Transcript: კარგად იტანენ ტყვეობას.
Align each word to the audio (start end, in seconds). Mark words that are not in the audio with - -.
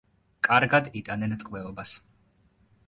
კარგად 0.47 0.89
იტანენ 1.03 1.37
ტყვეობას. 1.45 1.95